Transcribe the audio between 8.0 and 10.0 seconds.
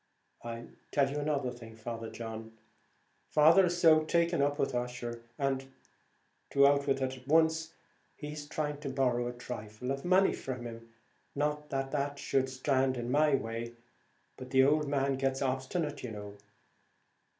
he's trying to borrow a thrifle